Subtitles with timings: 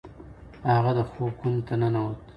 [0.71, 2.17] هغه د خوب خونې ته ننوت.